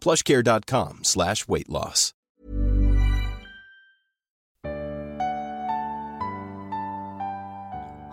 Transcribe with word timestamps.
plushcare.com 0.00 1.00
slash 1.04 1.48
weight 1.48 1.68
loss. 1.68 2.14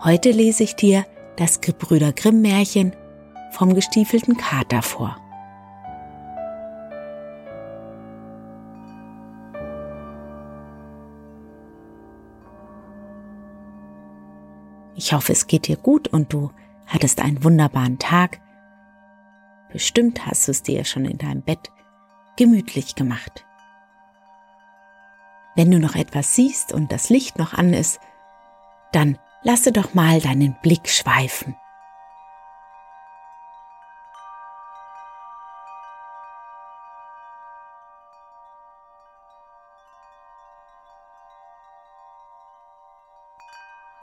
Heute 0.04 0.30
lese 0.30 0.62
ich 0.62 0.76
dir 0.76 1.06
das 1.36 1.60
Gebrüder 1.60 2.12
Grimm 2.12 2.40
Märchen 2.40 2.94
vom 3.50 3.74
gestiefelten 3.74 4.36
Kater 4.36 4.82
vor. 4.82 5.16
Ich 14.94 15.12
hoffe, 15.12 15.32
es 15.32 15.46
geht 15.46 15.66
dir 15.68 15.76
gut 15.76 16.08
und 16.08 16.32
du 16.32 16.50
hattest 16.86 17.20
einen 17.20 17.42
wunderbaren 17.42 17.98
Tag. 17.98 18.40
Bestimmt 19.72 20.26
hast 20.26 20.48
du 20.48 20.52
es 20.52 20.62
dir 20.62 20.84
schon 20.84 21.04
in 21.04 21.18
deinem 21.18 21.42
Bett 21.42 21.70
gemütlich 22.38 22.94
gemacht. 22.94 23.44
Wenn 25.56 25.72
du 25.72 25.80
noch 25.80 25.96
etwas 25.96 26.36
siehst 26.36 26.72
und 26.72 26.92
das 26.92 27.10
Licht 27.10 27.36
noch 27.36 27.52
an 27.52 27.74
ist, 27.74 28.00
dann 28.92 29.18
lasse 29.42 29.72
doch 29.72 29.92
mal 29.92 30.20
deinen 30.20 30.54
Blick 30.62 30.88
schweifen. 30.88 31.56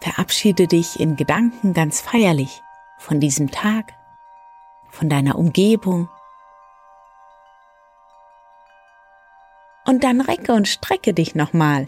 Verabschiede 0.02 0.67
dich 0.67 1.00
in 1.00 1.16
Gedanken 1.16 1.73
ganz 1.73 2.02
feierlich 2.02 2.61
von 2.97 3.22
diesem 3.22 3.50
Tag, 3.50 3.94
von 4.89 5.09
deiner 5.09 5.38
Umgebung. 5.38 6.09
Und 9.95 10.03
dann 10.03 10.19
recke 10.19 10.51
und 10.51 10.67
strecke 10.67 11.13
dich 11.13 11.35
nochmal. 11.35 11.88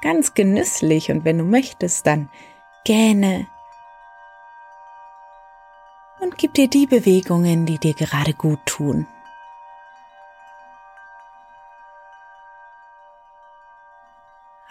Ganz 0.00 0.32
genüsslich 0.32 1.10
und 1.10 1.26
wenn 1.26 1.36
du 1.36 1.44
möchtest, 1.44 2.06
dann 2.06 2.30
gähne 2.86 3.46
und 6.20 6.38
gib 6.38 6.54
dir 6.54 6.66
die 6.66 6.86
Bewegungen, 6.86 7.66
die 7.66 7.76
dir 7.76 7.92
gerade 7.92 8.32
gut 8.32 8.60
tun. 8.64 9.06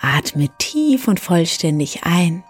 Atme 0.01 0.49
tief 0.57 1.07
und 1.07 1.19
vollständig 1.19 2.05
ein 2.05 2.43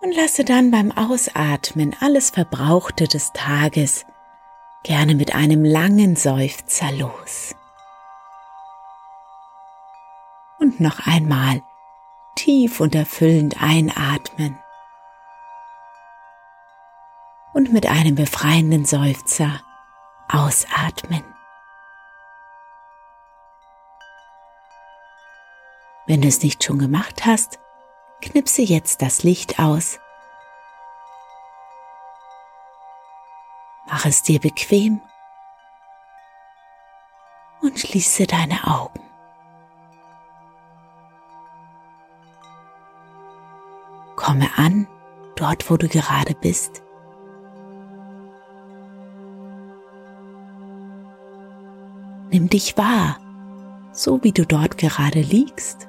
und 0.00 0.12
lasse 0.16 0.44
dann 0.44 0.72
beim 0.72 0.90
Ausatmen 0.90 1.94
alles 2.00 2.30
Verbrauchte 2.30 3.06
des 3.06 3.32
Tages 3.32 4.04
gerne 4.88 5.14
mit 5.14 5.34
einem 5.34 5.66
langen 5.66 6.16
Seufzer 6.16 6.90
los. 6.92 7.54
Und 10.58 10.80
noch 10.80 11.06
einmal 11.06 11.62
tief 12.36 12.80
und 12.80 12.94
erfüllend 12.94 13.62
einatmen 13.62 14.58
und 17.52 17.70
mit 17.70 17.84
einem 17.84 18.14
befreienden 18.14 18.86
Seufzer 18.86 19.60
ausatmen. 20.30 21.22
Wenn 26.06 26.22
du 26.22 26.28
es 26.28 26.42
nicht 26.42 26.64
schon 26.64 26.78
gemacht 26.78 27.26
hast, 27.26 27.58
knipse 28.22 28.62
jetzt 28.62 29.02
das 29.02 29.22
Licht 29.22 29.60
aus. 29.60 30.00
Mach 33.98 34.06
es 34.06 34.22
dir 34.22 34.38
bequem 34.38 35.00
und 37.60 37.80
schließe 37.80 38.28
deine 38.28 38.64
Augen. 38.64 39.00
Komme 44.14 44.56
an, 44.56 44.86
dort 45.34 45.68
wo 45.68 45.76
du 45.76 45.88
gerade 45.88 46.36
bist. 46.36 46.84
Nimm 52.30 52.48
dich 52.48 52.78
wahr, 52.78 53.18
so 53.90 54.22
wie 54.22 54.30
du 54.30 54.46
dort 54.46 54.78
gerade 54.78 55.22
liegst. 55.22 55.88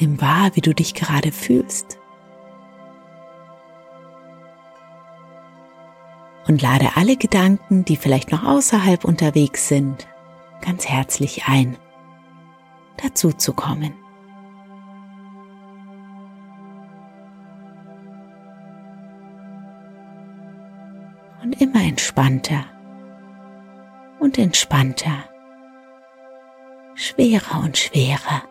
Nimm 0.00 0.20
wahr, 0.20 0.50
wie 0.54 0.60
du 0.60 0.74
dich 0.74 0.94
gerade 0.94 1.30
fühlst. 1.30 2.00
Und 6.46 6.62
lade 6.62 6.90
alle 6.94 7.16
Gedanken, 7.16 7.84
die 7.84 7.96
vielleicht 7.96 8.30
noch 8.30 8.44
außerhalb 8.44 9.04
unterwegs 9.04 9.68
sind, 9.68 10.06
ganz 10.60 10.86
herzlich 10.86 11.44
ein, 11.46 11.76
dazu 13.02 13.32
zu 13.32 13.52
kommen. 13.52 13.92
Und 21.42 21.60
immer 21.60 21.82
entspannter 21.82 22.64
und 24.20 24.38
entspannter, 24.38 25.24
schwerer 26.94 27.60
und 27.62 27.76
schwerer 27.76 28.42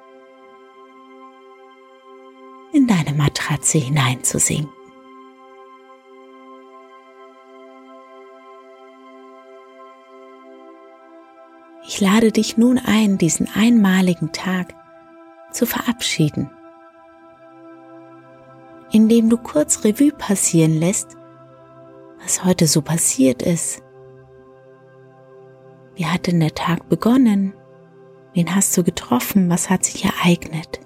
in 2.74 2.88
deine 2.88 3.14
Matratze 3.14 3.78
hineinzusinken. 3.78 4.85
Ich 11.96 12.02
lade 12.02 12.34
dich 12.34 12.58
nun 12.58 12.78
ein, 12.78 13.18
diesen 13.18 13.48
einmaligen 13.56 14.34
Tag 14.34 14.76
zu 15.54 15.66
verabschieden, 15.66 16.50
indem 18.92 19.30
du 19.30 19.38
kurz 19.38 19.86
Revue 19.86 20.12
passieren 20.12 20.78
lässt, 20.78 21.16
was 22.22 22.44
heute 22.44 22.68
so 22.68 22.82
passiert 22.82 23.42
ist. 23.42 23.82
Wie 25.96 26.06
hat 26.06 26.28
denn 26.28 26.42
der 26.42 26.54
Tag 26.54 26.90
begonnen? 26.90 27.54
Wen 28.34 28.54
hast 28.54 28.76
du 28.76 28.84
getroffen? 28.84 29.50
Was 29.50 29.70
hat 29.70 29.86
sich 29.86 30.04
ereignet? 30.04 30.82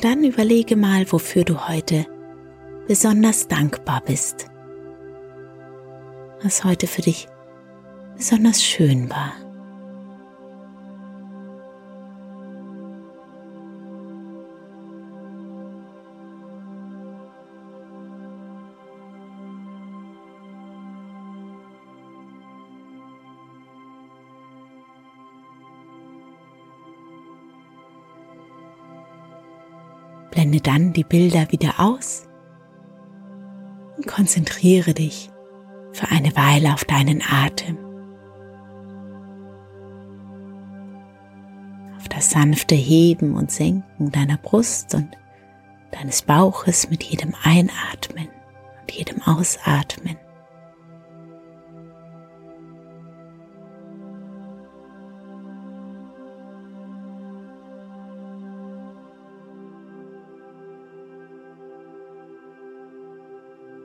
Dann 0.00 0.24
überlege 0.24 0.76
mal, 0.76 1.10
wofür 1.12 1.44
du 1.44 1.68
heute 1.68 2.06
besonders 2.88 3.48
dankbar 3.48 4.02
bist. 4.04 4.46
Was 6.42 6.64
heute 6.64 6.86
für 6.86 7.02
dich 7.02 7.28
besonders 8.16 8.64
schön 8.64 9.10
war. 9.10 9.32
Blende 30.40 30.62
dann 30.62 30.94
die 30.94 31.04
Bilder 31.04 31.52
wieder 31.52 31.74
aus 31.78 32.26
und 33.98 34.06
konzentriere 34.06 34.94
dich 34.94 35.28
für 35.92 36.08
eine 36.08 36.34
Weile 36.34 36.72
auf 36.72 36.86
deinen 36.86 37.20
Atem. 37.20 37.76
Auf 41.98 42.08
das 42.08 42.30
sanfte 42.30 42.74
Heben 42.74 43.34
und 43.34 43.50
Senken 43.50 44.12
deiner 44.12 44.38
Brust 44.38 44.94
und 44.94 45.14
deines 45.90 46.22
Bauches 46.22 46.88
mit 46.88 47.02
jedem 47.02 47.34
Einatmen 47.44 48.28
und 48.80 48.92
jedem 48.92 49.20
Ausatmen. 49.20 50.16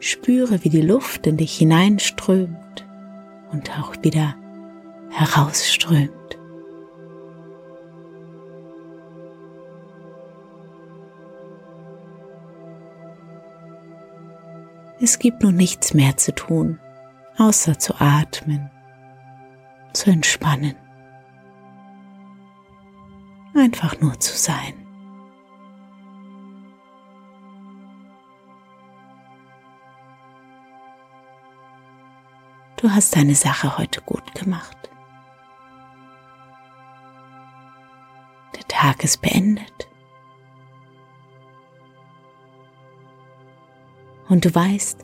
Spüre, 0.07 0.63
wie 0.63 0.69
die 0.69 0.83
Luft 0.83 1.25
in 1.25 1.35
dich 1.35 1.57
hineinströmt 1.57 2.85
und 3.51 3.71
auch 3.79 3.95
wieder 4.03 4.35
herausströmt. 5.09 6.11
Es 15.01 15.17
gibt 15.17 15.41
nun 15.41 15.55
nichts 15.55 15.95
mehr 15.95 16.15
zu 16.17 16.35
tun, 16.35 16.79
außer 17.39 17.79
zu 17.79 17.95
atmen, 17.99 18.69
zu 19.93 20.11
entspannen, 20.11 20.75
einfach 23.55 23.99
nur 24.01 24.19
zu 24.19 24.37
sein. 24.37 24.84
Du 32.85 32.91
hast 32.91 33.15
deine 33.15 33.33
Sache 33.33 33.79
heute 33.79 33.99
gut 34.01 34.35
gemacht. 34.35 34.91
Der 38.55 38.67
Tag 38.67 39.03
ist 39.03 39.23
beendet. 39.23 39.89
Und 44.29 44.45
du 44.45 44.53
weißt, 44.53 45.03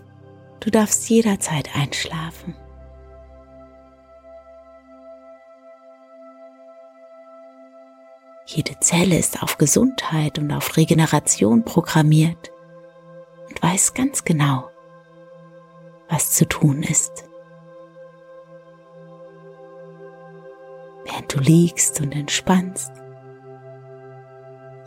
du 0.59 0.69
darfst 0.69 1.09
jederzeit 1.09 1.75
einschlafen. 1.75 2.55
Jede 8.45 8.79
Zelle 8.79 9.17
ist 9.17 9.41
auf 9.41 9.57
Gesundheit 9.57 10.37
und 10.37 10.51
auf 10.51 10.77
Regeneration 10.77 11.65
programmiert 11.65 12.51
und 13.49 13.63
weiß 13.63 13.95
ganz 13.95 14.23
genau, 14.23 14.69
was 16.09 16.29
zu 16.33 16.47
tun 16.47 16.83
ist. 16.83 17.30
Du 21.33 21.39
liegst 21.39 22.01
und 22.01 22.13
entspannst, 22.13 22.91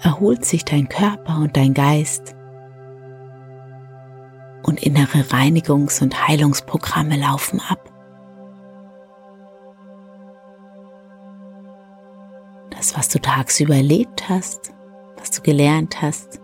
erholt 0.01 0.45
sich 0.45 0.65
dein 0.65 0.89
Körper 0.89 1.39
und 1.39 1.57
dein 1.57 1.75
Geist 1.75 2.37
und 4.63 4.83
innere 4.83 5.21
Reinigungs- 5.21 6.03
und 6.03 6.27
Heilungsprogramme 6.27 7.17
laufen 7.17 7.61
ab. 7.61 7.91
Das, 12.71 12.97
was 12.97 13.09
du 13.09 13.19
tagsüber 13.21 13.77
erlebt 13.77 14.29
hast, 14.29 14.73
was 15.17 15.31
du 15.31 15.41
gelernt 15.43 16.03
hast 16.03 16.41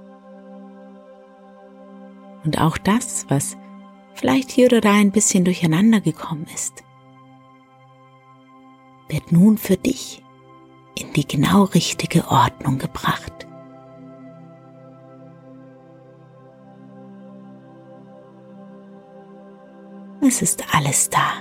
und 2.44 2.58
auch 2.60 2.78
das, 2.78 3.26
was 3.28 3.56
vielleicht 4.14 4.50
hier 4.50 4.66
oder 4.66 4.80
da 4.80 4.92
ein 4.92 5.12
bisschen 5.12 5.44
durcheinander 5.44 6.00
gekommen 6.00 6.46
ist, 6.54 6.82
wird 9.10 9.32
nun 9.32 9.58
für 9.58 9.76
dich 9.76 10.22
in 10.94 11.12
die 11.12 11.26
genau 11.26 11.64
richtige 11.64 12.28
Ordnung 12.28 12.78
gebracht. 12.78 13.46
Es 20.22 20.42
ist 20.42 20.74
alles 20.74 21.08
da. 21.10 21.40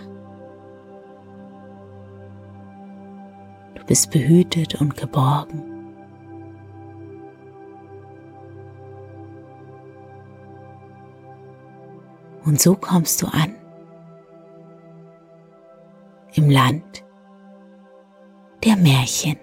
Du 3.76 3.84
bist 3.86 4.10
behütet 4.12 4.80
und 4.82 4.96
geborgen. 4.96 5.64
Und 12.46 12.60
so 12.60 12.76
kommst 12.76 13.22
du 13.22 13.28
an 13.28 13.54
im 16.34 16.50
Land 16.50 17.04
der 18.64 18.76
Märchen. 18.76 19.38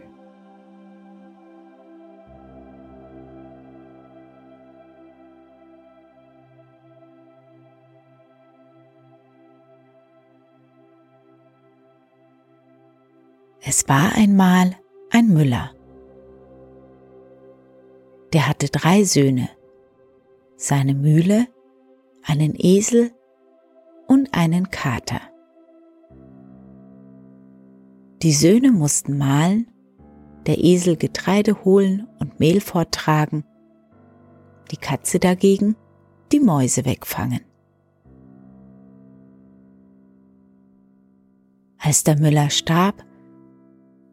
Es 13.69 13.89
war 13.89 14.15
einmal 14.15 14.77
ein 15.11 15.29
Müller. 15.29 15.73
Der 18.33 18.49
hatte 18.49 18.69
drei 18.69 19.03
Söhne, 19.03 19.49
seine 20.57 20.95
Mühle, 20.95 21.49
einen 22.23 22.55
Esel 22.57 23.13
und 24.07 24.35
einen 24.35 24.71
Kater. 24.71 25.21
Die 28.27 28.33
Söhne 28.33 28.73
mussten 28.73 29.19
mahlen, 29.19 29.69
der 30.47 30.59
Esel 30.59 30.97
Getreide 30.97 31.63
holen 31.65 32.09
und 32.19 32.41
Mehl 32.41 32.61
forttragen, 32.61 33.45
die 34.73 34.77
Katze 34.77 35.21
dagegen 35.21 35.77
die 36.33 36.41
Mäuse 36.41 36.85
wegfangen. 36.85 37.43
Als 41.79 42.03
der 42.03 42.19
Müller 42.19 42.51
starb, 42.51 43.05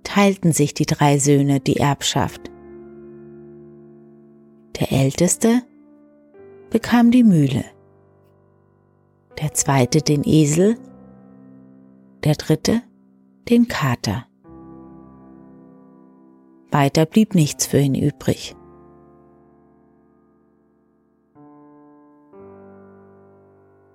teilten 0.03 0.51
sich 0.51 0.75
die 0.75 0.86
drei 0.86 1.17
Söhne 1.17 1.60
die 1.60 1.77
Erbschaft. 1.77 2.51
Der 4.79 4.91
älteste 4.91 5.63
bekam 6.70 7.10
die 7.10 7.24
Mühle, 7.24 7.65
der 9.41 9.55
zweite 9.55 10.03
den 10.03 10.22
Esel, 10.24 10.77
der 12.24 12.36
dritte 12.36 12.84
den 13.50 13.67
Kater. 13.67 14.25
Weiter 16.71 17.05
blieb 17.05 17.35
nichts 17.35 17.65
für 17.65 17.79
ihn 17.79 17.95
übrig. 17.95 18.55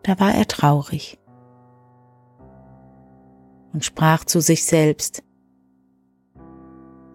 Da 0.03 0.19
war 0.21 0.35
er 0.35 0.47
traurig 0.47 1.19
und 3.73 3.85
sprach 3.85 4.25
zu 4.25 4.41
sich 4.41 4.65
selbst, 4.65 5.23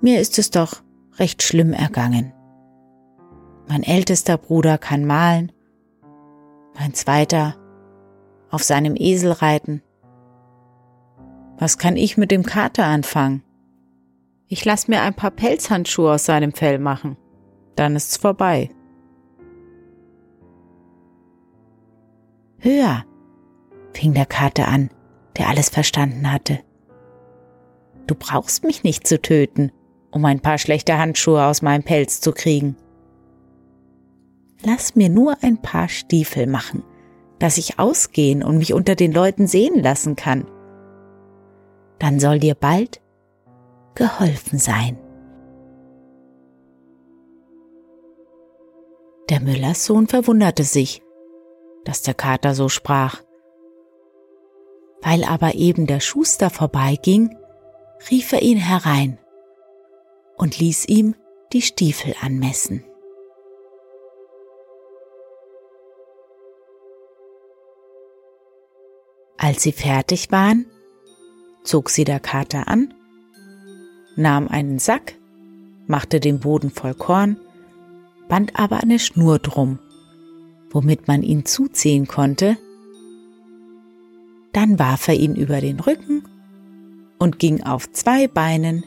mir 0.02 0.20
ist 0.20 0.38
es 0.38 0.52
doch 0.52 0.84
recht 1.18 1.42
schlimm 1.42 1.74
ergangen. 1.74 2.34
Mein 3.68 3.84
ältester 3.84 4.38
Bruder 4.38 4.78
kann 4.78 5.06
malen, 5.06 5.52
mein 6.76 6.94
zweiter 6.94 7.56
auf 8.50 8.64
seinem 8.64 8.96
Esel 8.96 9.32
reiten 9.32 9.82
was 11.58 11.78
kann 11.78 11.98
ich 11.98 12.18
mit 12.18 12.32
dem 12.32 12.44
Kater 12.44 12.86
anfangen? 12.86 13.44
Ich 14.48 14.66
lass 14.66 14.88
mir 14.88 15.02
ein 15.02 15.14
paar 15.14 15.32
Pelzhandschuhe 15.32 16.14
aus 16.14 16.26
seinem 16.26 16.54
Fell 16.54 16.80
machen. 16.80 17.18
Dann 17.76 17.96
ist's 17.96 18.18
vorbei. 18.18 18.70
Höher, 22.60 23.04
fing 23.94 24.14
der 24.14 24.26
Kater 24.26 24.68
an, 24.68 24.90
der 25.38 25.50
alles 25.50 25.70
verstanden 25.70 26.32
hatte. 26.32 26.60
Du 28.08 28.16
brauchst 28.16 28.64
mich 28.64 28.84
nicht 28.84 29.08
zu 29.08 29.22
töten, 29.22 29.72
um 30.12 30.24
ein 30.26 30.40
paar 30.40 30.58
schlechte 30.58 30.98
Handschuhe 30.98 31.46
aus 31.46 31.62
meinem 31.62 31.84
Pelz 31.84 32.22
zu 32.22 32.32
kriegen. 32.32 32.76
Lass 34.64 34.96
mir 34.96 35.10
nur 35.10 35.38
ein 35.42 35.62
paar 35.62 35.90
Stiefel 35.90 36.48
machen, 36.48 36.84
dass 37.40 37.58
ich 37.58 37.80
ausgehen 37.80 38.44
und 38.44 38.58
mich 38.58 38.74
unter 38.74 38.96
den 38.96 39.12
Leuten 39.12 39.48
sehen 39.48 39.82
lassen 39.82 40.16
kann 40.16 40.46
dann 42.00 42.20
soll 42.20 42.40
dir 42.40 42.56
bald 42.56 43.02
geholfen 43.96 44.60
sein. 44.60 44.98
Der 49.30 49.40
Müllers 49.40 49.86
Sohn 49.86 50.08
verwunderte 50.08 50.64
sich, 50.64 51.02
dass 51.86 52.02
der 52.02 52.14
Kater 52.14 52.56
so 52.56 52.70
sprach. 52.70 53.22
Weil 55.02 55.24
aber 55.24 55.56
eben 55.56 55.88
der 55.88 56.00
Schuster 56.00 56.50
vorbeiging, 56.50 57.36
rief 58.10 58.32
er 58.32 58.42
ihn 58.42 58.58
herein 58.58 59.18
und 60.38 60.60
ließ 60.60 60.88
ihm 60.88 61.16
die 61.52 61.62
Stiefel 61.62 62.16
anmessen. 62.22 62.84
Als 69.38 69.64
sie 69.64 69.74
fertig 69.74 70.32
waren, 70.32 70.73
zog 71.64 71.90
sie 71.90 72.04
der 72.04 72.20
Kater 72.20 72.68
an, 72.68 72.94
nahm 74.16 74.48
einen 74.48 74.80
Sack, 74.80 75.16
machte 75.88 76.20
den 76.20 76.40
Boden 76.40 76.70
voll 76.70 76.94
Korn, 76.94 77.38
band 78.28 78.60
aber 78.60 78.82
eine 78.82 79.00
Schnur 79.00 79.40
drum, 79.40 79.80
womit 80.70 81.08
man 81.08 81.24
ihn 81.24 81.46
zuziehen 81.46 82.08
konnte. 82.08 82.58
Dann 84.52 84.80
warf 84.80 85.08
er 85.08 85.16
ihn 85.16 85.36
über 85.36 85.62
den 85.62 85.80
Rücken 85.80 86.24
und 87.20 87.40
ging 87.40 87.64
auf 87.64 87.92
zwei 87.92 88.28
Beinen 88.28 88.86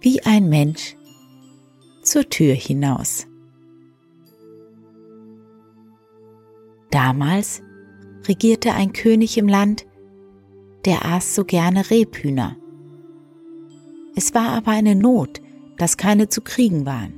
wie 0.00 0.22
ein 0.22 0.48
Mensch 0.48 0.96
zur 2.02 2.28
Tür 2.28 2.54
hinaus. 2.54 3.26
Damals 6.90 7.62
regierte 8.26 8.72
ein 8.72 8.92
König 8.92 9.36
im 9.38 9.48
Land, 9.48 9.86
der 10.86 11.04
aß 11.04 11.34
so 11.34 11.44
gerne 11.44 11.90
Rebhühner. 11.90 12.56
Es 14.14 14.34
war 14.34 14.50
aber 14.50 14.70
eine 14.70 14.94
Not, 14.94 15.42
dass 15.76 15.96
keine 15.96 16.28
zu 16.28 16.40
kriegen 16.40 16.86
waren. 16.86 17.12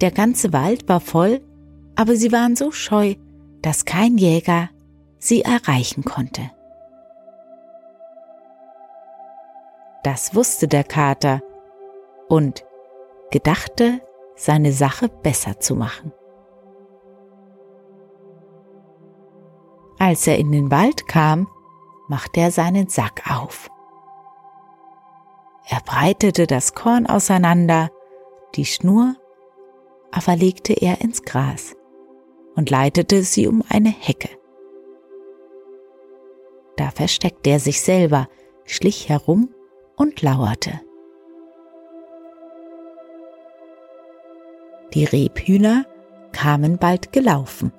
Der 0.00 0.10
ganze 0.10 0.52
Wald 0.52 0.88
war 0.88 1.00
voll, 1.00 1.40
aber 1.94 2.16
sie 2.16 2.32
waren 2.32 2.56
so 2.56 2.72
scheu, 2.72 3.14
dass 3.62 3.84
kein 3.84 4.18
Jäger 4.18 4.68
sie 5.18 5.42
erreichen 5.42 6.04
konnte. 6.04 6.50
Das 10.02 10.34
wusste 10.34 10.68
der 10.68 10.84
Kater 10.84 11.40
und 12.28 12.64
gedachte, 13.30 14.00
seine 14.36 14.72
Sache 14.72 15.08
besser 15.08 15.60
zu 15.60 15.76
machen. 15.76 16.12
Als 19.98 20.26
er 20.26 20.36
in 20.36 20.52
den 20.52 20.70
Wald 20.70 21.08
kam, 21.08 21.48
machte 22.14 22.38
er 22.38 22.52
seinen 22.52 22.86
Sack 22.88 23.24
auf. 23.28 23.68
Er 25.68 25.80
breitete 25.80 26.46
das 26.46 26.72
Korn 26.72 27.08
auseinander, 27.08 27.90
die 28.54 28.66
Schnur 28.66 29.16
aber 30.12 30.36
legte 30.36 30.74
er 30.74 31.00
ins 31.00 31.24
Gras 31.24 31.74
und 32.54 32.70
leitete 32.70 33.24
sie 33.24 33.48
um 33.48 33.64
eine 33.68 33.88
Hecke. 33.88 34.28
Da 36.76 36.92
versteckte 36.92 37.50
er 37.50 37.58
sich 37.58 37.80
selber, 37.80 38.28
schlich 38.64 39.08
herum 39.08 39.52
und 39.96 40.22
lauerte. 40.22 40.80
Die 44.92 45.04
Rebhühner 45.04 45.84
kamen 46.30 46.78
bald 46.78 47.12
gelaufen, 47.12 47.72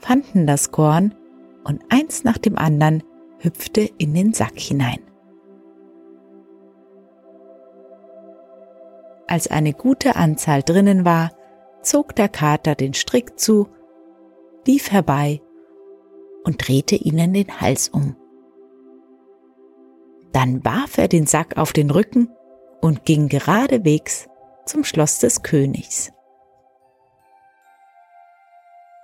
fanden 0.00 0.48
das 0.48 0.72
Korn 0.72 1.14
und 1.64 1.82
eins 1.90 2.24
nach 2.24 2.38
dem 2.38 2.56
anderen 2.56 3.02
hüpfte 3.38 3.88
in 3.98 4.14
den 4.14 4.32
Sack 4.32 4.58
hinein. 4.58 5.00
Als 9.26 9.48
eine 9.48 9.72
gute 9.72 10.16
Anzahl 10.16 10.62
drinnen 10.62 11.04
war, 11.04 11.32
zog 11.82 12.14
der 12.14 12.28
Kater 12.28 12.74
den 12.74 12.94
Strick 12.94 13.38
zu, 13.38 13.68
lief 14.66 14.90
herbei 14.92 15.40
und 16.44 16.66
drehte 16.66 16.96
ihnen 16.96 17.32
den 17.32 17.60
Hals 17.60 17.88
um. 17.88 18.16
Dann 20.32 20.64
warf 20.64 20.98
er 20.98 21.08
den 21.08 21.26
Sack 21.26 21.56
auf 21.56 21.72
den 21.72 21.90
Rücken 21.90 22.28
und 22.80 23.04
ging 23.04 23.28
geradewegs 23.28 24.28
zum 24.66 24.84
Schloss 24.84 25.18
des 25.18 25.42
Königs. 25.42 26.12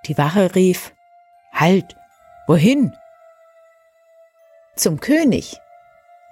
Die 0.06 0.16
Wache 0.16 0.54
rief, 0.54 0.94
Halt, 1.52 1.96
wohin? 2.48 2.92
Zum 4.74 4.98
König, 4.98 5.60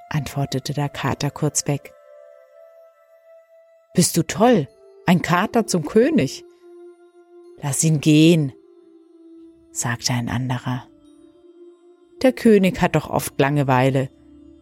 antwortete 0.09 0.73
der 0.73 0.89
Kater 0.89 1.31
kurzweg. 1.31 1.93
Bist 3.95 4.17
du 4.17 4.23
toll, 4.23 4.67
ein 5.07 5.23
Kater 5.23 5.67
zum 5.67 5.85
König? 5.85 6.45
Lass 7.63 7.85
ihn 7.85 8.01
gehen, 8.01 8.53
sagte 9.71 10.15
ein 10.15 10.29
anderer. 10.29 10.89
Der 12.23 12.33
König 12.33 12.81
hat 12.81 12.97
doch 12.97 13.11
oft 13.11 13.39
Langeweile. 13.39 14.11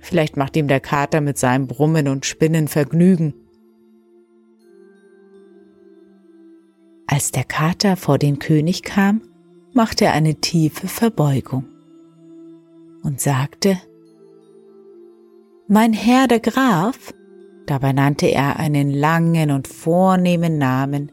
Vielleicht 0.00 0.36
macht 0.36 0.56
ihm 0.56 0.68
der 0.68 0.80
Kater 0.80 1.20
mit 1.20 1.38
seinem 1.38 1.66
Brummen 1.66 2.08
und 2.08 2.26
Spinnen 2.26 2.68
Vergnügen. 2.68 3.34
Als 7.06 7.30
der 7.30 7.44
Kater 7.44 7.96
vor 7.96 8.18
den 8.18 8.38
König 8.38 8.82
kam, 8.82 9.33
machte 9.74 10.06
er 10.06 10.12
eine 10.12 10.36
tiefe 10.36 10.88
Verbeugung 10.88 11.66
und 13.02 13.20
sagte, 13.20 13.78
Mein 15.68 15.92
Herr 15.92 16.28
der 16.28 16.40
Graf, 16.40 17.12
dabei 17.66 17.92
nannte 17.92 18.26
er 18.26 18.58
einen 18.58 18.90
langen 18.90 19.50
und 19.50 19.68
vornehmen 19.68 20.58
Namen, 20.58 21.12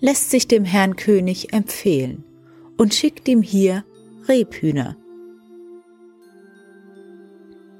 lässt 0.00 0.30
sich 0.30 0.48
dem 0.48 0.64
Herrn 0.64 0.96
König 0.96 1.52
empfehlen 1.52 2.24
und 2.76 2.94
schickt 2.94 3.28
ihm 3.28 3.42
hier 3.42 3.84
Rebhühner. 4.28 4.96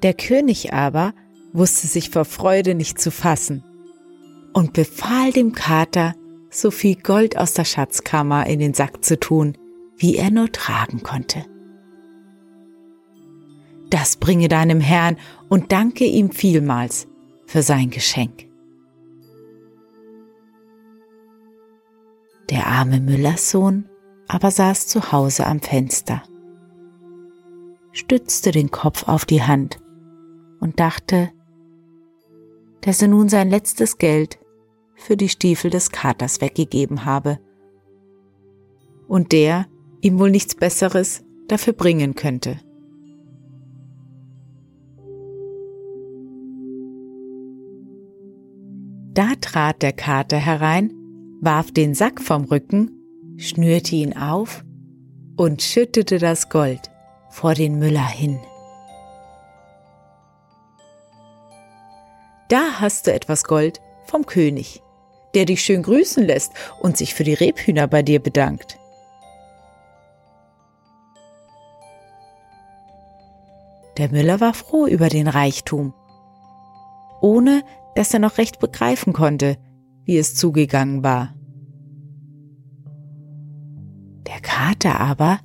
Der 0.01 0.13
König 0.13 0.73
aber 0.73 1.13
wusste 1.53 1.87
sich 1.87 2.09
vor 2.09 2.25
Freude 2.25 2.73
nicht 2.73 2.99
zu 2.99 3.11
fassen 3.11 3.63
und 4.53 4.73
befahl 4.73 5.31
dem 5.31 5.51
Kater, 5.51 6.15
so 6.51 6.69
viel 6.69 6.95
Gold 6.95 7.37
aus 7.37 7.53
der 7.53 7.65
Schatzkammer 7.65 8.45
in 8.45 8.59
den 8.59 8.73
Sack 8.73 9.03
zu 9.03 9.19
tun, 9.19 9.57
wie 9.97 10.17
er 10.17 10.29
nur 10.29 10.51
tragen 10.51 11.01
konnte. 11.01 11.45
Das 13.89 14.17
bringe 14.17 14.47
deinem 14.47 14.81
Herrn 14.81 15.17
und 15.49 15.71
danke 15.71 16.05
ihm 16.05 16.31
vielmals 16.31 17.07
für 17.45 17.61
sein 17.61 17.89
Geschenk. 17.89 18.47
Der 22.49 22.67
arme 22.67 22.99
Müllerssohn 22.99 23.89
aber 24.27 24.51
saß 24.51 24.87
zu 24.87 25.11
Hause 25.11 25.45
am 25.45 25.59
Fenster, 25.59 26.23
stützte 27.91 28.51
den 28.51 28.71
Kopf 28.71 29.07
auf 29.07 29.25
die 29.25 29.43
Hand 29.43 29.79
und 30.59 30.79
dachte, 30.79 31.31
dass 32.81 33.01
er 33.01 33.09
nun 33.09 33.29
sein 33.29 33.49
letztes 33.49 33.97
Geld 33.97 34.39
für 35.01 35.17
die 35.17 35.29
Stiefel 35.29 35.71
des 35.71 35.89
Katers 35.91 36.41
weggegeben 36.41 37.05
habe 37.05 37.39
und 39.07 39.31
der 39.31 39.65
ihm 40.01 40.19
wohl 40.19 40.31
nichts 40.31 40.55
Besseres 40.55 41.23
dafür 41.47 41.73
bringen 41.73 42.15
könnte. 42.15 42.59
Da 49.13 49.33
trat 49.41 49.81
der 49.81 49.91
Kater 49.91 50.37
herein, 50.37 50.93
warf 51.41 51.71
den 51.71 51.93
Sack 51.93 52.21
vom 52.21 52.45
Rücken, 52.45 52.91
schnürte 53.35 53.95
ihn 53.95 54.15
auf 54.15 54.63
und 55.35 55.61
schüttete 55.61 56.17
das 56.17 56.49
Gold 56.49 56.89
vor 57.29 57.53
den 57.53 57.77
Müller 57.79 58.07
hin. 58.07 58.39
Da 62.47 62.79
hast 62.79 63.07
du 63.07 63.13
etwas 63.13 63.43
Gold 63.43 63.81
vom 64.05 64.25
König 64.25 64.81
der 65.33 65.45
dich 65.45 65.61
schön 65.61 65.83
grüßen 65.83 66.25
lässt 66.25 66.53
und 66.79 66.97
sich 66.97 67.13
für 67.13 67.23
die 67.23 67.33
Rebhühner 67.33 67.87
bei 67.87 68.01
dir 68.01 68.19
bedankt. 68.19 68.77
Der 73.97 74.09
Müller 74.09 74.39
war 74.39 74.53
froh 74.53 74.87
über 74.87 75.09
den 75.09 75.27
Reichtum, 75.27 75.93
ohne 77.21 77.63
dass 77.95 78.13
er 78.13 78.19
noch 78.19 78.37
recht 78.37 78.59
begreifen 78.59 79.13
konnte, 79.13 79.57
wie 80.05 80.17
es 80.17 80.35
zugegangen 80.35 81.03
war. 81.03 81.35
Der 84.27 84.39
Kater 84.41 84.99
aber, 84.99 85.39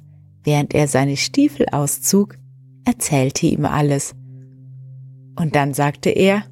während 0.44 0.74
er 0.74 0.86
seine 0.86 1.16
Stiefel 1.16 1.66
auszog, 1.70 2.38
erzählte 2.84 3.46
ihm 3.46 3.64
alles. 3.64 4.14
Und 5.38 5.54
dann 5.56 5.74
sagte 5.74 6.10
er, 6.10 6.44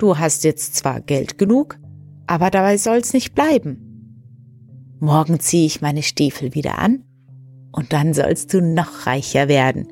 Du 0.00 0.16
hast 0.16 0.44
jetzt 0.44 0.76
zwar 0.76 1.02
Geld 1.02 1.36
genug, 1.36 1.78
aber 2.26 2.50
dabei 2.50 2.78
soll's 2.78 3.12
nicht 3.12 3.34
bleiben. 3.34 4.96
Morgen 4.98 5.40
ziehe 5.40 5.66
ich 5.66 5.82
meine 5.82 6.02
Stiefel 6.02 6.54
wieder 6.54 6.78
an 6.78 7.04
und 7.70 7.92
dann 7.92 8.14
sollst 8.14 8.54
du 8.54 8.62
noch 8.62 9.06
reicher 9.06 9.46
werden. 9.48 9.88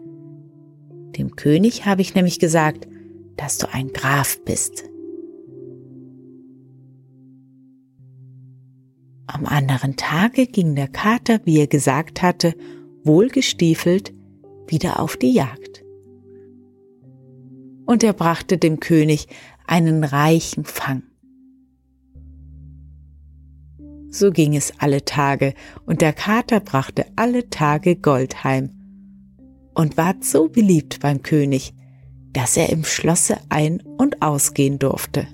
Dem 1.19 1.37
König 1.37 1.85
habe 1.85 2.01
ich 2.01 2.15
nämlich 2.15 2.39
gesagt, 2.39 2.89
dass 3.37 3.59
du 3.59 3.71
ein 3.71 3.89
Graf 3.89 4.43
bist. 4.47 4.85
Am 9.27 9.45
anderen 9.45 9.97
Tage 9.97 10.47
ging 10.47 10.75
der 10.75 10.89
Kater, 10.89 11.41
wie 11.45 11.59
er 11.59 11.67
gesagt 11.67 12.23
hatte, 12.23 12.55
wohlgestiefelt 13.05 14.15
wieder 14.69 15.01
auf 15.01 15.19
die 15.19 15.35
Jagd. 15.35 15.85
Und 17.85 18.03
er 18.03 18.15
brachte 18.15 18.57
dem 18.57 18.81
König 18.81 19.29
einen 19.69 20.03
reichen 20.03 20.65
Fang. 20.65 21.03
So 24.11 24.31
ging 24.33 24.57
es 24.57 24.73
alle 24.79 25.05
Tage, 25.05 25.55
und 25.87 26.01
der 26.01 26.13
Kater 26.13 26.61
brachte 26.61 27.07
alle 27.15 27.51
Tage 27.51 27.97
Gold 27.97 28.43
heim 28.43 28.71
und 29.75 29.97
ward 29.97 30.25
so 30.25 30.49
beliebt 30.49 31.01
beim 31.01 31.23
König, 31.23 31.75
dass 32.33 32.57
er 32.57 32.71
im 32.71 32.85
Schlosse 32.85 33.37
ein- 33.49 33.83
und 33.83 34.23
ausgehen 34.23 34.79
durfte. 34.79 35.29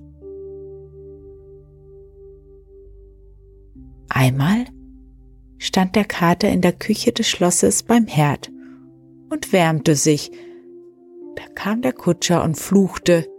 Einmal 4.08 4.66
stand 5.58 5.96
der 5.96 6.04
Kater 6.04 6.48
in 6.50 6.60
der 6.60 6.72
Küche 6.72 7.12
des 7.12 7.28
Schlosses 7.28 7.84
beim 7.84 8.06
Herd 8.06 8.50
und 9.30 9.52
wärmte 9.52 9.96
sich. 9.96 10.30
Da 11.36 11.44
kam 11.54 11.82
der 11.82 11.92
Kutscher 11.92 12.44
und 12.44 12.58
fluchte. 12.58 13.33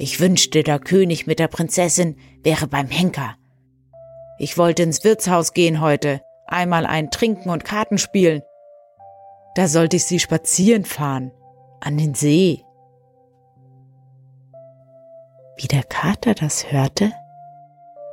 Ich 0.00 0.20
wünschte, 0.20 0.62
der 0.62 0.78
König 0.78 1.26
mit 1.26 1.40
der 1.40 1.48
Prinzessin 1.48 2.16
wäre 2.44 2.68
beim 2.68 2.86
Henker. 2.86 3.34
Ich 4.38 4.56
wollte 4.56 4.84
ins 4.84 5.02
Wirtshaus 5.02 5.54
gehen 5.54 5.80
heute, 5.80 6.20
einmal 6.46 6.86
ein 6.86 7.10
Trinken 7.10 7.50
und 7.50 7.64
Karten 7.64 7.98
spielen. 7.98 8.42
Da 9.56 9.66
sollte 9.66 9.96
ich 9.96 10.04
sie 10.04 10.20
spazieren 10.20 10.84
fahren, 10.84 11.32
an 11.80 11.98
den 11.98 12.14
See. 12.14 12.64
Wie 15.56 15.66
der 15.66 15.82
Kater 15.82 16.34
das 16.34 16.70
hörte, 16.70 17.12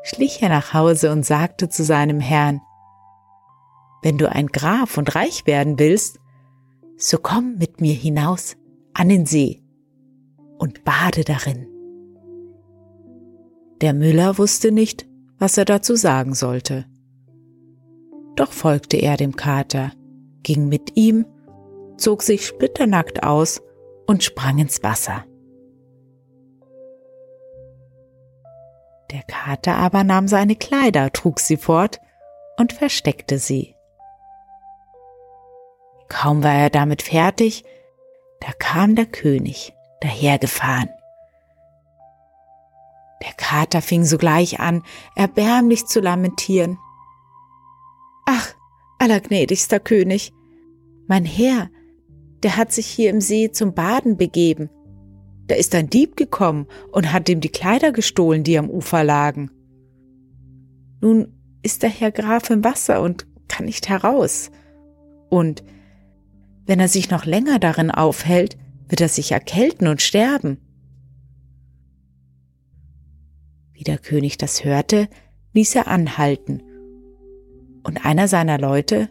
schlich 0.02 0.42
er 0.42 0.50
nach 0.50 0.74
Hause 0.74 1.12
und 1.12 1.24
sagte 1.24 1.70
zu 1.70 1.84
seinem 1.84 2.20
Herrn, 2.20 2.62
Wenn 4.02 4.18
du 4.18 4.28
ein 4.28 4.48
Graf 4.48 4.98
und 4.98 5.14
reich 5.14 5.46
werden 5.46 5.78
willst, 5.78 6.18
so 6.98 7.20
komm 7.20 7.58
mit 7.60 7.80
mir 7.80 7.94
hinaus 7.94 8.58
an 8.96 9.10
den 9.10 9.28
See 9.28 9.62
und 10.58 10.84
bade 10.84 11.24
darin. 11.24 11.75
Der 13.82 13.94
Müller 13.94 14.38
wusste 14.38 14.72
nicht, 14.72 15.06
was 15.38 15.58
er 15.58 15.66
dazu 15.66 15.96
sagen 15.96 16.34
sollte. 16.34 16.86
Doch 18.36 18.52
folgte 18.52 18.98
er 18.98 19.18
dem 19.18 19.36
Kater, 19.36 19.92
ging 20.44 20.68
mit 20.68 20.96
ihm, 20.96 21.26
zog 21.98 22.22
sich 22.22 22.46
splitternackt 22.46 23.24
aus 23.24 23.62
und 24.06 24.24
sprang 24.24 24.58
ins 24.60 24.84
Wasser. 24.84 25.26
Der 29.12 29.24
Kater 29.24 29.76
aber 29.76 30.04
nahm 30.04 30.28
seine 30.28 30.56
Kleider, 30.56 31.12
trug 31.12 31.40
sie 31.40 31.58
fort 31.58 32.00
und 32.58 32.74
versteckte 32.74 33.40
sie. 33.40 33.76
Kaum 36.10 36.44
war 36.44 36.54
er 36.54 36.70
damit 36.70 37.02
fertig, 37.02 37.64
da 38.40 38.52
kam 38.58 38.96
der 38.96 39.06
König 39.06 39.74
dahergefahren. 40.02 40.90
Kater 43.46 43.84
fing 43.84 44.06
sogleich 44.06 44.60
an, 44.60 44.82
erbärmlich 45.16 45.86
zu 45.86 46.00
lamentieren. 46.00 46.80
Ach, 48.26 48.56
allergnädigster 48.98 49.80
König, 49.80 50.34
mein 51.08 51.26
Herr, 51.26 51.70
der 52.42 52.58
hat 52.58 52.72
sich 52.72 52.88
hier 52.88 53.12
im 53.12 53.22
See 53.22 53.52
zum 53.52 53.76
Baden 53.76 54.18
begeben. 54.18 54.72
Da 55.46 55.54
ist 55.54 55.76
ein 55.76 55.92
Dieb 55.92 56.18
gekommen 56.18 56.66
und 56.92 57.14
hat 57.14 57.30
ihm 57.30 57.40
die 57.40 57.50
Kleider 57.50 57.92
gestohlen, 57.92 58.44
die 58.44 58.58
am 58.58 58.68
Ufer 58.68 59.04
lagen. 59.04 59.52
Nun 61.02 61.32
ist 61.62 61.84
der 61.84 61.92
Herr 61.92 62.12
Graf 62.12 62.50
im 62.50 62.64
Wasser 62.64 63.00
und 63.00 63.28
kann 63.48 63.68
nicht 63.68 63.90
heraus. 63.90 64.50
Und 65.30 65.64
wenn 66.66 66.80
er 66.80 66.88
sich 66.88 67.12
noch 67.12 67.26
länger 67.26 67.60
darin 67.60 67.92
aufhält, 67.92 68.58
wird 68.90 69.02
er 69.02 69.10
sich 69.10 69.34
erkälten 69.34 69.86
und 69.88 70.02
sterben. 70.02 70.65
Der 73.88 73.98
König 73.98 74.38
das 74.38 74.64
hörte, 74.64 75.08
ließ 75.54 75.76
er 75.76 75.88
anhalten, 75.88 76.62
und 77.84 78.06
einer 78.06 78.28
seiner 78.28 78.58
Leute 78.58 79.10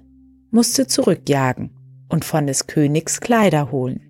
musste 0.51 0.87
zurückjagen 0.87 1.71
und 2.09 2.25
von 2.25 2.47
des 2.47 2.67
Königs 2.67 3.21
Kleider 3.21 3.71
holen. 3.71 4.01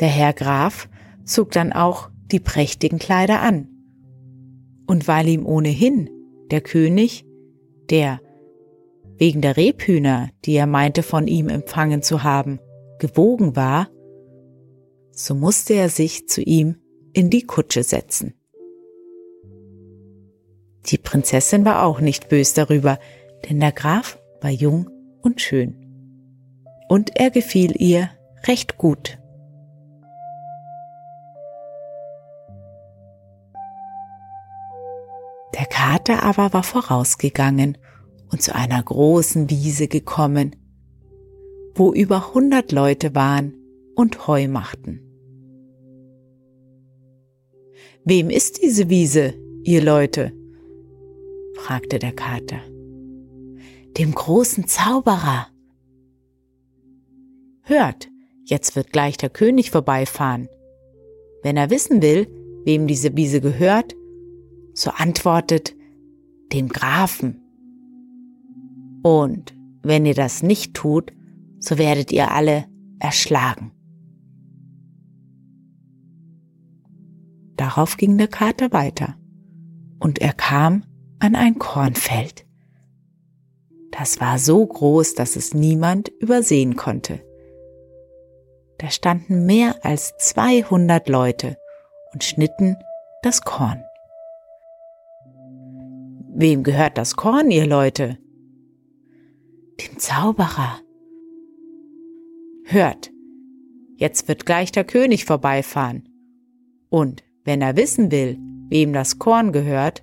Der 0.00 0.08
Herr 0.08 0.32
Graf 0.32 0.88
zog 1.24 1.50
dann 1.52 1.72
auch 1.72 2.10
die 2.30 2.40
prächtigen 2.40 2.98
Kleider 2.98 3.40
an. 3.40 3.68
Und 4.86 5.08
weil 5.08 5.28
ihm 5.28 5.46
ohnehin 5.46 6.10
der 6.50 6.60
König, 6.60 7.24
der 7.90 8.20
wegen 9.16 9.40
der 9.40 9.56
Rebhühner, 9.56 10.30
die 10.44 10.54
er 10.54 10.66
meinte 10.66 11.02
von 11.02 11.26
ihm 11.26 11.48
empfangen 11.48 12.02
zu 12.02 12.22
haben, 12.22 12.58
gewogen 12.98 13.56
war, 13.56 13.88
so 15.12 15.34
musste 15.34 15.74
er 15.74 15.88
sich 15.88 16.28
zu 16.28 16.42
ihm 16.42 16.76
in 17.14 17.30
die 17.30 17.46
Kutsche 17.46 17.82
setzen. 17.82 18.34
Die 20.86 20.98
Prinzessin 20.98 21.64
war 21.64 21.84
auch 21.84 22.00
nicht 22.00 22.28
bös 22.28 22.52
darüber, 22.52 22.98
denn 23.48 23.60
der 23.60 23.72
Graf 23.72 24.18
war 24.42 24.50
jung 24.50 24.90
und 25.22 25.40
schön. 25.40 25.76
Und 26.88 27.18
er 27.18 27.30
gefiel 27.30 27.80
ihr 27.80 28.10
recht 28.46 28.76
gut. 28.76 29.18
Der 35.54 35.66
Kater 35.66 36.22
aber 36.24 36.52
war 36.52 36.64
vorausgegangen 36.64 37.78
und 38.30 38.42
zu 38.42 38.54
einer 38.54 38.82
großen 38.82 39.48
Wiese 39.48 39.88
gekommen, 39.88 40.56
wo 41.74 41.92
über 41.92 42.34
hundert 42.34 42.72
Leute 42.72 43.14
waren 43.14 43.54
und 43.94 44.26
Heu 44.26 44.48
machten. 44.48 45.03
Wem 48.06 48.28
ist 48.28 48.62
diese 48.62 48.90
Wiese, 48.90 49.32
ihr 49.62 49.82
Leute? 49.82 50.32
fragte 51.54 51.98
der 51.98 52.12
Kater. 52.12 52.60
Dem 53.96 54.12
großen 54.12 54.66
Zauberer. 54.66 55.46
Hört, 57.62 58.10
jetzt 58.44 58.76
wird 58.76 58.92
gleich 58.92 59.16
der 59.16 59.30
König 59.30 59.70
vorbeifahren. 59.70 60.50
Wenn 61.42 61.56
er 61.56 61.70
wissen 61.70 62.02
will, 62.02 62.26
wem 62.66 62.86
diese 62.86 63.16
Wiese 63.16 63.40
gehört, 63.40 63.96
so 64.74 64.90
antwortet 64.90 65.74
dem 66.52 66.68
Grafen. 66.68 67.40
Und 69.02 69.54
wenn 69.82 70.04
ihr 70.04 70.14
das 70.14 70.42
nicht 70.42 70.74
tut, 70.74 71.10
so 71.58 71.78
werdet 71.78 72.12
ihr 72.12 72.32
alle 72.32 72.66
erschlagen. 72.98 73.73
Darauf 77.56 77.96
ging 77.96 78.18
der 78.18 78.28
Kater 78.28 78.72
weiter 78.72 79.16
und 80.00 80.20
er 80.20 80.32
kam 80.32 80.84
an 81.18 81.34
ein 81.34 81.58
Kornfeld. 81.58 82.46
Das 83.90 84.20
war 84.20 84.38
so 84.38 84.66
groß, 84.66 85.14
dass 85.14 85.36
es 85.36 85.54
niemand 85.54 86.08
übersehen 86.20 86.74
konnte. 86.74 87.24
Da 88.78 88.90
standen 88.90 89.46
mehr 89.46 89.84
als 89.84 90.16
200 90.18 91.08
Leute 91.08 91.56
und 92.12 92.24
schnitten 92.24 92.76
das 93.22 93.42
Korn. 93.42 93.82
Wem 96.34 96.64
gehört 96.64 96.98
das 96.98 97.14
Korn, 97.14 97.52
ihr 97.52 97.66
Leute? 97.66 98.18
Dem 99.80 99.98
Zauberer. 99.98 100.80
Hört, 102.64 103.12
jetzt 103.96 104.26
wird 104.26 104.44
gleich 104.44 104.72
der 104.72 104.84
König 104.84 105.24
vorbeifahren. 105.24 106.08
Und 106.88 107.22
wenn 107.44 107.60
er 107.60 107.76
wissen 107.76 108.10
will, 108.10 108.38
wem 108.68 108.92
das 108.92 109.18
Korn 109.18 109.52
gehört, 109.52 110.02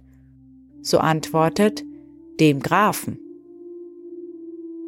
so 0.82 1.00
antwortet 1.00 1.84
dem 2.40 2.60
Grafen. 2.60 3.20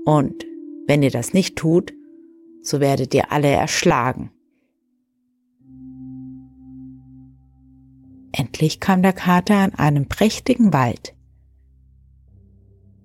Und 0.05 0.45
wenn 0.87 1.03
ihr 1.03 1.11
das 1.11 1.33
nicht 1.33 1.55
tut, 1.55 1.93
so 2.61 2.79
werdet 2.79 3.13
ihr 3.13 3.31
alle 3.31 3.49
erschlagen. 3.49 4.31
Endlich 8.31 8.79
kam 8.79 9.01
der 9.01 9.13
Kater 9.13 9.57
an 9.57 9.73
einem 9.75 10.07
prächtigen 10.07 10.73
Wald. 10.73 11.15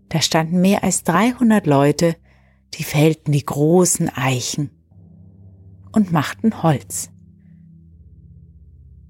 Da 0.09 0.23
standen 0.23 0.61
mehr 0.61 0.83
als 0.83 1.05
300 1.05 1.67
Leute, 1.67 2.17
die 2.75 2.83
fällten 2.83 3.33
die 3.33 3.45
großen 3.45 4.09
Eichen 4.09 4.71
und 5.93 6.13
machten 6.13 6.63
Holz. 6.63 7.11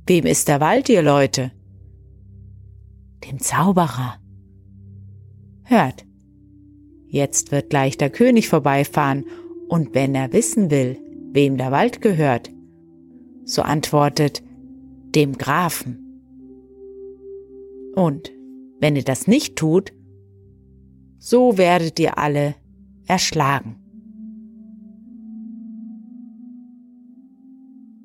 Wem 0.08 0.24
ist 0.24 0.48
der 0.48 0.58
Wald, 0.62 0.88
ihr 0.88 1.02
Leute? 1.02 1.52
Dem 3.26 3.38
Zauberer. 3.40 4.18
Hört, 5.64 6.06
jetzt 7.08 7.52
wird 7.52 7.68
gleich 7.68 7.98
der 7.98 8.08
König 8.08 8.48
vorbeifahren, 8.48 9.26
und 9.68 9.94
wenn 9.94 10.14
er 10.14 10.32
wissen 10.32 10.70
will, 10.70 10.98
wem 11.34 11.58
der 11.58 11.70
Wald 11.72 12.00
gehört, 12.00 12.50
so 13.44 13.60
antwortet 13.60 14.42
dem 15.14 15.36
Grafen. 15.36 16.22
Und 17.94 18.32
wenn 18.80 18.96
ihr 18.96 19.04
das 19.04 19.26
nicht 19.26 19.56
tut, 19.56 19.92
so 21.18 21.58
werdet 21.58 21.98
ihr 22.00 22.16
alle 22.16 22.54
erschlagen. 23.06 23.76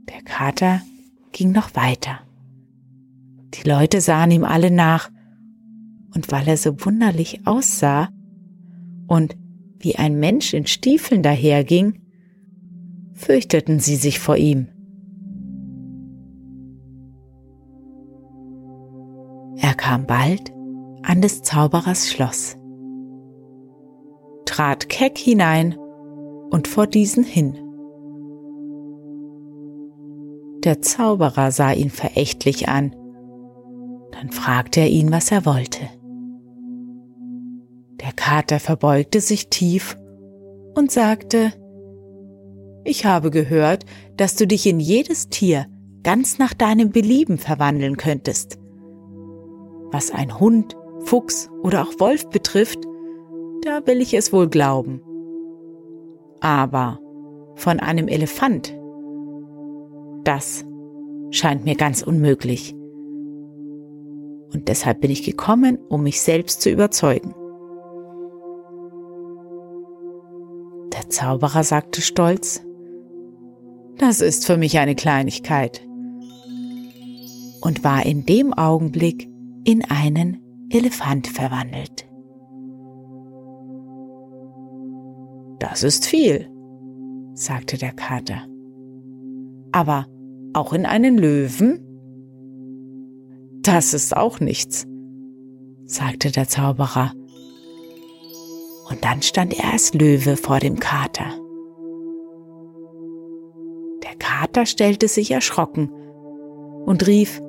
Der 0.10 0.22
Kater 0.24 0.82
ging 1.34 1.52
noch 1.52 1.76
weiter. 1.76 2.20
Die 3.56 3.68
Leute 3.68 4.00
sahen 4.02 4.32
ihm 4.32 4.46
alle 4.46 4.72
nach, 4.72 5.10
und 6.16 6.32
weil 6.32 6.48
er 6.48 6.58
so 6.58 6.86
wunderlich 6.86 7.46
aussah 7.46 8.10
und 9.08 9.36
wie 9.80 9.96
ein 9.96 10.20
Mensch 10.20 10.54
in 10.54 10.68
Stiefeln 10.68 11.24
daherging, 11.24 12.00
fürchteten 13.14 13.80
sie 13.80 13.96
sich 13.96 14.20
vor 14.20 14.38
ihm. 14.38 14.68
Er 19.58 19.74
kam 19.74 20.06
bald 20.06 20.52
an 21.02 21.22
des 21.22 21.42
Zauberers 21.42 22.10
Schloss, 22.10 22.58
trat 24.46 24.90
keck 24.90 25.18
hinein 25.18 25.78
und 26.50 26.68
vor 26.68 26.88
diesen 26.88 27.24
hin. 27.24 27.63
Der 30.64 30.82
Zauberer 30.82 31.52
sah 31.52 31.74
ihn 31.74 31.90
verächtlich 31.90 32.70
an, 32.70 32.96
dann 34.12 34.32
fragte 34.32 34.80
er 34.80 34.90
ihn, 34.90 35.12
was 35.12 35.32
er 35.32 35.46
wollte. 35.46 35.90
Der 38.00 38.14
Kater 38.14 38.60
verbeugte 38.60 39.20
sich 39.20 39.50
tief 39.50 39.98
und 40.76 40.92
sagte, 40.92 41.52
Ich 42.86 43.06
habe 43.06 43.32
gehört, 43.32 43.86
dass 44.18 44.36
du 44.36 44.48
dich 44.48 44.66
in 44.66 44.80
jedes 44.80 45.30
Tier 45.30 45.66
ganz 46.04 46.38
nach 46.38 46.54
deinem 46.54 46.92
Belieben 46.92 47.38
verwandeln 47.38 47.98
könntest. 47.98 48.58
Was 49.92 50.12
ein 50.12 50.40
Hund, 50.40 50.76
Fuchs 51.06 51.50
oder 51.62 51.84
auch 51.84 52.00
Wolf 52.00 52.30
betrifft, 52.30 52.80
da 53.64 53.86
will 53.86 54.02
ich 54.02 54.14
es 54.14 54.32
wohl 54.32 54.50
glauben. 54.50 55.02
Aber 56.40 57.00
von 57.56 57.80
einem 57.80 58.08
Elefant, 58.08 58.76
das 60.24 60.66
scheint 61.32 61.66
mir 61.66 61.76
ganz 61.76 62.02
unmöglich. 62.02 62.74
Und 64.54 64.68
deshalb 64.68 65.02
bin 65.02 65.12
ich 65.12 65.24
gekommen, 65.24 65.78
um 65.90 66.04
mich 66.04 66.22
selbst 66.22 66.62
zu 66.62 66.70
überzeugen. 66.70 67.34
Der 70.94 71.10
Zauberer 71.10 71.64
sagte 71.64 72.02
stolz, 72.02 72.62
das 73.98 74.22
ist 74.22 74.46
für 74.46 74.58
mich 74.58 74.80
eine 74.80 74.96
Kleinigkeit 74.96 75.82
und 77.62 77.84
war 77.84 78.06
in 78.06 78.26
dem 78.26 78.54
Augenblick 78.54 79.30
in 79.64 79.84
einen 79.86 80.40
Elefant 80.70 81.28
verwandelt. 81.28 82.06
Das 85.60 85.84
ist 85.84 86.06
viel, 86.06 86.50
sagte 87.34 87.78
der 87.78 87.94
Kater. 87.94 88.46
Aber 89.72 90.06
auch 90.54 90.74
in 90.74 90.86
einen 90.86 91.18
Löwen? 91.18 91.80
Das 93.62 93.94
ist 93.94 94.16
auch 94.16 94.40
nichts, 94.40 94.86
sagte 95.86 96.32
der 96.32 96.48
Zauberer 96.48 97.14
und 98.90 99.04
dann 99.04 99.22
stand 99.22 99.58
er 99.58 99.72
als 99.72 99.94
Löwe 99.94 100.38
vor 100.38 100.60
dem 100.60 100.80
Kater. 100.80 101.26
Der 104.04 104.16
Kater 104.20 104.66
stellte 104.66 105.08
sich 105.08 105.32
erschrocken 105.32 105.90
und 106.86 107.08
rief, 107.08 107.42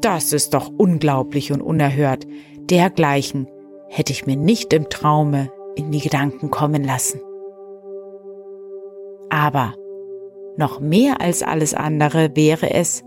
Das 0.00 0.32
ist 0.32 0.54
doch 0.54 0.70
unglaublich 0.76 1.50
und 1.50 1.60
unerhört, 1.60 2.26
dergleichen 2.70 3.48
hätte 3.88 4.12
ich 4.12 4.26
mir 4.26 4.36
nicht 4.36 4.72
im 4.72 4.88
Traume 4.90 5.50
in 5.76 5.90
die 5.90 6.00
Gedanken 6.00 6.50
kommen 6.50 6.84
lassen. 6.84 7.20
Aber 9.30 9.74
noch 10.58 10.80
mehr 10.80 11.20
als 11.20 11.42
alles 11.42 11.72
andere 11.72 12.34
wäre 12.34 12.72
es, 12.74 13.04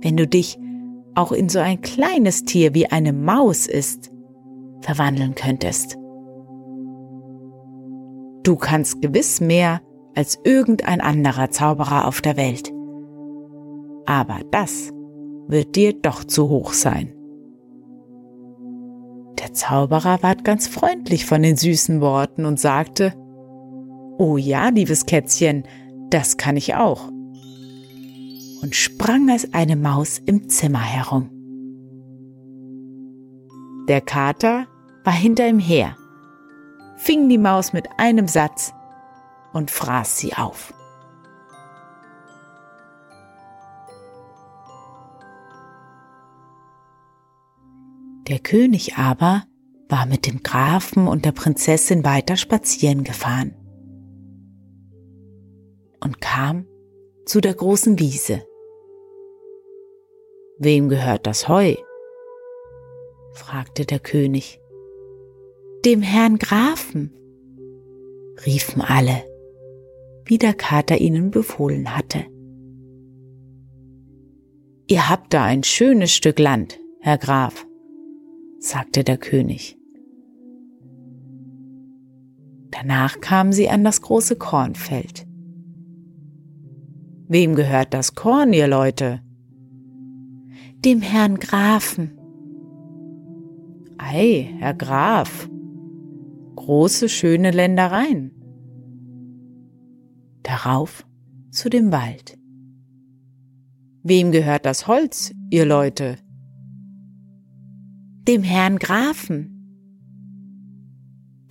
wenn 0.00 0.16
du 0.16 0.26
dich 0.26 0.58
auch 1.14 1.32
in 1.32 1.48
so 1.48 1.58
ein 1.58 1.80
kleines 1.80 2.44
Tier 2.44 2.74
wie 2.74 2.86
eine 2.86 3.12
Maus 3.12 3.66
ist, 3.66 4.10
verwandeln 4.80 5.34
könntest. 5.34 5.96
Du 8.42 8.56
kannst 8.56 9.02
gewiss 9.02 9.40
mehr 9.40 9.80
als 10.14 10.38
irgendein 10.44 11.00
anderer 11.00 11.50
Zauberer 11.50 12.06
auf 12.06 12.20
der 12.20 12.36
Welt. 12.36 12.72
Aber 14.06 14.40
das 14.50 14.92
wird 15.48 15.76
dir 15.76 15.92
doch 15.92 16.24
zu 16.24 16.48
hoch 16.48 16.72
sein. 16.72 17.12
Der 19.38 19.52
Zauberer 19.52 20.22
ward 20.22 20.44
ganz 20.44 20.66
freundlich 20.66 21.26
von 21.26 21.42
den 21.42 21.56
süßen 21.56 22.00
Worten 22.00 22.44
und 22.46 22.58
sagte, 22.58 23.12
Oh 24.18 24.38
ja, 24.38 24.68
liebes 24.68 25.04
Kätzchen, 25.04 25.64
das 26.16 26.38
kann 26.38 26.56
ich 26.56 26.74
auch. 26.74 27.08
Und 28.62 28.74
sprang 28.74 29.28
als 29.28 29.52
eine 29.52 29.76
Maus 29.76 30.18
im 30.24 30.48
Zimmer 30.48 30.80
herum. 30.80 31.28
Der 33.86 34.00
Kater 34.00 34.66
war 35.04 35.12
hinter 35.12 35.46
ihm 35.46 35.58
her 35.58 35.94
fing 36.96 37.28
die 37.28 37.38
Maus 37.38 37.74
mit 37.74 37.86
einem 37.98 38.26
Satz 38.26 38.72
und 39.52 39.70
fraß 39.70 40.18
sie 40.18 40.34
auf. 40.34 40.72
Der 48.26 48.38
König 48.40 48.96
aber 48.96 49.44
war 49.90 50.06
mit 50.06 50.26
dem 50.26 50.42
Grafen 50.42 51.06
und 51.06 51.26
der 51.26 51.32
Prinzessin 51.32 52.04
weiter 52.04 52.36
spazieren 52.36 53.04
gefahren 53.04 53.54
und 56.00 56.20
kam 56.20 56.66
zu 57.24 57.40
der 57.40 57.54
großen 57.54 57.98
Wiese. 57.98 58.46
Wem 60.58 60.88
gehört 60.88 61.26
das 61.26 61.48
Heu? 61.48 61.74
fragte 63.32 63.84
der 63.84 63.98
König 63.98 64.60
dem 65.86 66.02
Herrn 66.02 66.38
Grafen, 66.38 67.12
riefen 68.44 68.82
alle, 68.82 69.22
wie 70.24 70.36
der 70.36 70.52
Kater 70.52 70.98
ihnen 70.98 71.30
befohlen 71.30 71.96
hatte. 71.96 72.24
Ihr 74.88 75.08
habt 75.08 75.32
da 75.32 75.44
ein 75.44 75.62
schönes 75.62 76.12
Stück 76.12 76.40
Land, 76.40 76.80
Herr 77.00 77.18
Graf, 77.18 77.68
sagte 78.58 79.04
der 79.04 79.16
König. 79.16 79.78
Danach 82.72 83.20
kamen 83.20 83.52
sie 83.52 83.68
an 83.68 83.84
das 83.84 84.02
große 84.02 84.34
Kornfeld. 84.34 85.25
Wem 87.28 87.56
gehört 87.56 87.92
das 87.92 88.14
Korn, 88.14 88.52
ihr 88.52 88.68
Leute? 88.68 89.20
Dem 90.84 91.00
Herrn 91.00 91.36
Grafen. 91.36 92.12
Ei, 93.98 94.54
Herr 94.58 94.74
Graf, 94.74 95.48
große, 96.54 97.08
schöne 97.08 97.50
Ländereien. 97.50 98.30
Darauf 100.44 101.04
zu 101.50 101.68
dem 101.68 101.90
Wald. 101.90 102.38
Wem 104.04 104.30
gehört 104.30 104.64
das 104.64 104.86
Holz, 104.86 105.32
ihr 105.50 105.64
Leute? 105.64 106.18
Dem 108.28 108.44
Herrn 108.44 108.78
Grafen. 108.78 109.52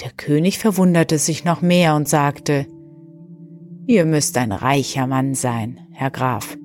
Der 0.01 0.11
König 0.11 0.59
verwunderte 0.59 1.17
sich 1.17 1.43
noch 1.43 1.61
mehr 1.61 1.95
und 1.95 2.07
sagte, 2.07 2.67
Ihr 3.88 4.06
müsst 4.06 4.38
ein 4.38 4.52
reicher 4.52 5.06
Mann 5.06 5.36
sein, 5.36 5.88
Herr 5.91 6.10
Graf. 6.10 6.58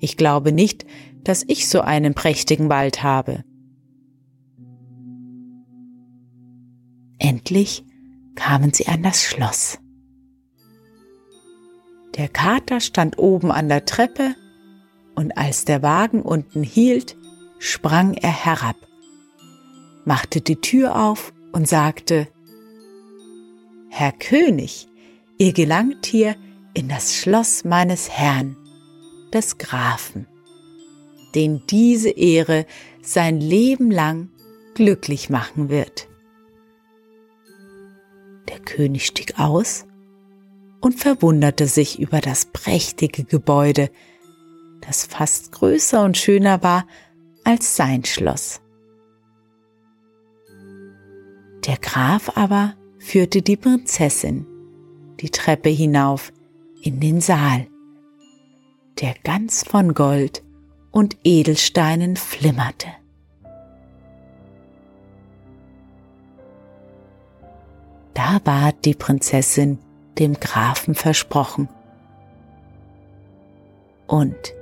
Ich 0.00 0.16
glaube 0.16 0.52
nicht, 0.52 0.86
dass 1.24 1.44
ich 1.46 1.68
so 1.68 1.80
einen 1.80 2.14
prächtigen 2.14 2.68
Wald 2.68 3.02
habe. 3.02 3.44
Endlich 7.18 7.84
kamen 8.34 8.72
sie 8.72 8.88
an 8.88 9.02
das 9.02 9.22
Schloss. 9.22 9.78
Der 12.16 12.28
Kater 12.28 12.80
stand 12.80 13.18
oben 13.18 13.52
an 13.52 13.68
der 13.68 13.84
Treppe 13.84 14.34
und 15.14 15.36
als 15.36 15.64
der 15.64 15.82
Wagen 15.82 16.22
unten 16.22 16.62
hielt, 16.62 17.16
sprang 17.58 18.14
er 18.14 18.32
herab, 18.44 18.76
machte 20.04 20.40
die 20.40 20.56
Tür 20.56 20.96
auf 20.96 21.32
und 21.52 21.68
sagte, 21.68 22.26
Herr 23.88 24.12
König, 24.12 24.88
ihr 25.42 25.52
gelangt 25.52 26.06
hier 26.06 26.36
in 26.72 26.88
das 26.88 27.16
Schloss 27.16 27.64
meines 27.64 28.08
Herrn, 28.08 28.56
des 29.32 29.58
Grafen, 29.58 30.28
den 31.34 31.66
diese 31.66 32.10
Ehre 32.10 32.64
sein 33.02 33.40
Leben 33.40 33.90
lang 33.90 34.30
glücklich 34.74 35.30
machen 35.30 35.68
wird. 35.68 36.06
Der 38.48 38.60
König 38.60 39.04
stieg 39.04 39.40
aus 39.40 39.84
und 40.80 41.00
verwunderte 41.00 41.66
sich 41.66 41.98
über 41.98 42.20
das 42.20 42.46
prächtige 42.46 43.24
Gebäude, 43.24 43.90
das 44.80 45.04
fast 45.06 45.50
größer 45.50 46.04
und 46.04 46.16
schöner 46.16 46.62
war 46.62 46.86
als 47.42 47.74
sein 47.74 48.04
Schloss. 48.04 48.60
Der 51.66 51.78
Graf 51.78 52.36
aber 52.36 52.76
führte 53.00 53.42
die 53.42 53.56
Prinzessin 53.56 54.46
die 55.22 55.30
Treppe 55.30 55.68
hinauf 55.68 56.32
in 56.82 56.98
den 56.98 57.20
Saal, 57.20 57.68
der 59.00 59.14
ganz 59.22 59.64
von 59.64 59.94
Gold 59.94 60.42
und 60.90 61.16
Edelsteinen 61.22 62.16
flimmerte. 62.16 62.88
Da 68.14 68.40
ward 68.44 68.84
die 68.84 68.94
Prinzessin 68.94 69.78
dem 70.18 70.34
Grafen 70.34 70.94
versprochen. 70.94 71.68
Und 74.06 74.52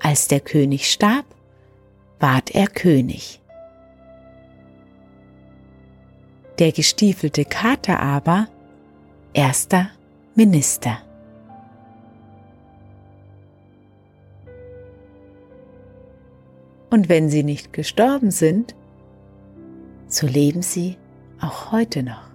als 0.00 0.28
der 0.28 0.40
König 0.40 0.90
starb, 0.90 1.24
ward 2.18 2.54
er 2.54 2.66
König. 2.66 3.40
Der 6.58 6.72
gestiefelte 6.72 7.44
Kater 7.44 8.00
aber 8.00 8.48
erster 9.38 9.90
Minister. 10.34 10.98
Und 16.90 17.08
wenn 17.08 17.28
sie 17.28 17.44
nicht 17.44 17.72
gestorben 17.72 18.32
sind, 18.32 18.74
so 20.08 20.26
leben 20.26 20.62
sie 20.62 20.96
auch 21.40 21.70
heute 21.70 22.02
noch. 22.02 22.27